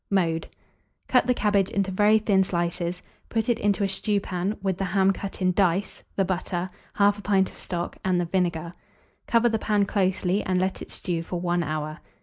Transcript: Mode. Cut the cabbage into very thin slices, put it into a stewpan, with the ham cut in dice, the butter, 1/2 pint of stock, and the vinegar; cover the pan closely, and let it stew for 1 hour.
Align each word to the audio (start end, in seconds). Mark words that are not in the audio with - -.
Mode. 0.09 0.47
Cut 1.07 1.27
the 1.27 1.33
cabbage 1.35 1.69
into 1.69 1.91
very 1.91 2.17
thin 2.17 2.43
slices, 2.43 3.03
put 3.29 3.49
it 3.49 3.59
into 3.59 3.83
a 3.83 3.87
stewpan, 3.87 4.57
with 4.59 4.79
the 4.79 4.83
ham 4.85 5.11
cut 5.13 5.43
in 5.43 5.51
dice, 5.53 6.03
the 6.15 6.25
butter, 6.25 6.71
1/2 6.95 7.21
pint 7.21 7.51
of 7.51 7.57
stock, 7.59 7.97
and 8.03 8.19
the 8.19 8.25
vinegar; 8.25 8.73
cover 9.27 9.47
the 9.47 9.59
pan 9.59 9.85
closely, 9.85 10.41
and 10.41 10.59
let 10.59 10.81
it 10.81 10.89
stew 10.89 11.21
for 11.21 11.39
1 11.39 11.61
hour. 11.61 11.99